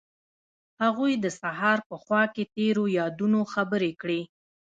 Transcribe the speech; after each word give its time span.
هغوی 0.83 1.13
د 1.19 1.25
سهار 1.41 1.79
په 1.89 1.95
خوا 2.03 2.23
کې 2.33 2.43
تیرو 2.55 2.83
یادونو 2.99 3.39
خبرې 3.53 3.91
کړې. 4.01 4.21